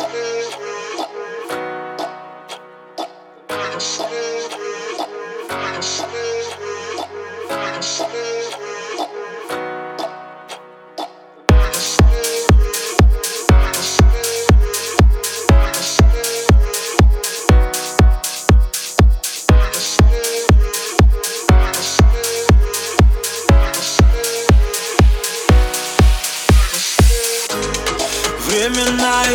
i'm 0.00 0.10
sorry. 7.82 8.57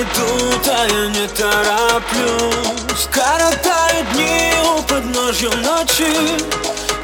Идут, 0.03 0.67
а 0.67 0.85
я 0.87 1.07
не 1.07 1.27
тороплюсь. 1.27 3.07
Коротаю 3.11 4.05
дни 4.13 4.53
у 4.77 4.81
подножья 4.83 5.49
ночи. 5.49 6.53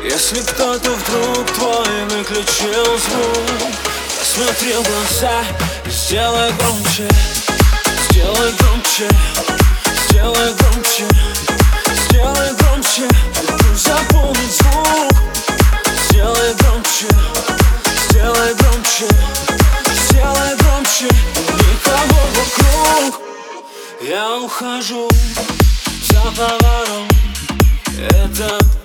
Если 0.04 0.40
кто-то 0.42 0.92
вдруг 0.92 1.52
твой 1.52 2.06
выключил 2.06 2.98
звук 2.98 3.74
Посмотри 4.18 4.74
в 4.74 4.84
глаза 4.84 5.44
и 5.86 5.90
сделай 5.90 6.52
громче 6.54 7.08
Сделай 8.10 8.54
громче, 8.54 9.10
сделай 10.10 10.54
громче 10.54 11.06
Сделай 12.08 12.54
громче, 12.54 13.08
запомнить 13.76 14.54
звук. 14.54 15.14
Сделай 16.10 16.54
громче, 16.54 17.08
сделай 18.10 18.54
громче 18.54 19.06
Сделай 20.08 20.56
громче 20.56 21.29
Я 24.10 24.40
ухожу 24.40 25.08
за 26.02 26.22
поворот 26.36 27.14
Этот 28.10 28.79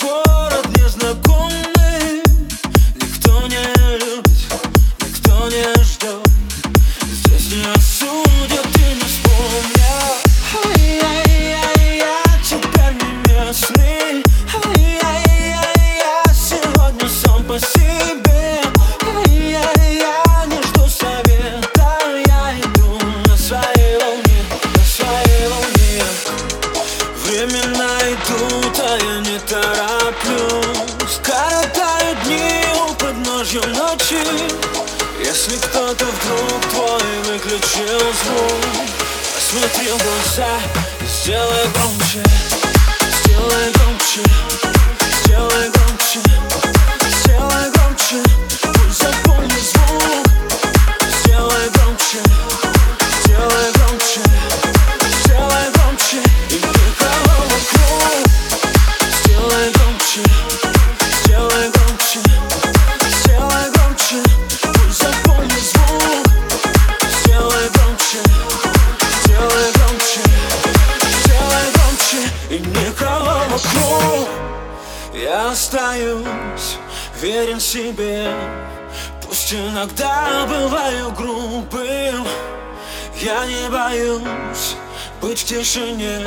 подножья 33.55 33.83
ночи 33.83 34.19
Если 35.19 35.57
кто-то 35.57 36.05
вдруг 36.05 36.61
твой 36.71 37.03
выключил 37.27 37.99
звук. 38.25 38.89
Посмотри 39.35 39.89
в 39.89 39.99
глаза 40.03 40.59
и 41.01 41.07
сделай 41.07 41.69
громче 41.75 42.23
Сделай 43.25 43.73
громче, 43.73 44.23
сделай 45.25 45.71
громче 45.71 46.21
Сделай 47.09 47.71
громче, 47.71 48.23
Я 75.35 75.51
остаюсь 75.51 76.77
верен 77.21 77.59
себе. 77.59 78.33
Пусть 79.21 79.53
иногда 79.53 80.47
бываю 80.47 81.11
грубым. 81.11 82.25
Я 83.21 83.45
не 83.45 83.69
боюсь 83.69 84.77
быть 85.21 85.41
в 85.41 85.45
тишине 85.45 86.25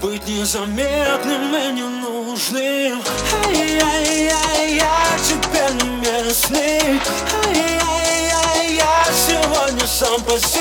Быть 0.00 0.24
незаметным 0.28 1.56
и 1.56 1.72
ненужным. 1.72 3.02
Ай-яй-яй, 3.46 4.76
я 4.76 4.96
теперь 5.28 5.72
не 5.82 5.96
местный. 5.96 7.00
Ай-яй-яй, 7.46 8.76
я 8.76 9.04
сегодня 9.26 9.86
сам 9.88 10.22
по 10.22 10.38
себе 10.38 10.53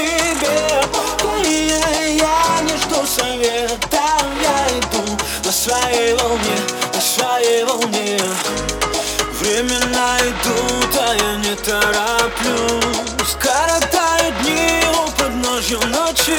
я 11.73 11.79
не 11.79 11.93
тороплюсь 11.93 13.35
Коротаю 13.39 14.33
дни 14.41 14.83
у 14.91 15.11
подножья 15.11 15.79
ночи. 15.79 16.37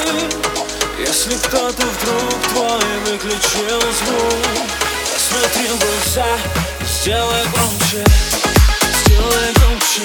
Если 0.99 1.35
кто-то 1.35 1.83
вдруг 1.83 2.41
твой 2.49 2.79
выключил 3.05 3.81
звук 3.81 4.67
Посмотри 5.13 5.67
в 5.67 5.79
глаза 5.79 6.25
сделай 6.81 7.43
громче 7.53 8.05
Сделай 9.05 9.53
громче, 9.53 10.01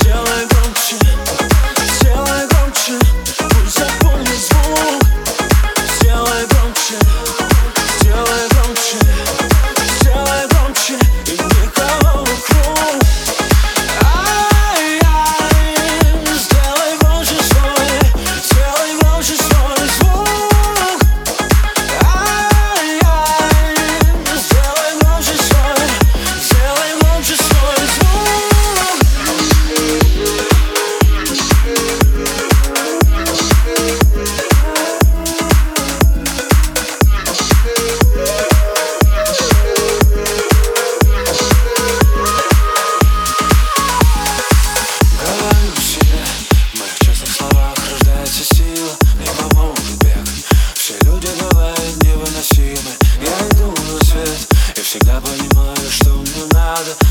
сделай 0.00 0.46
громче 0.46 1.39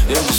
невыносимы 0.10 0.39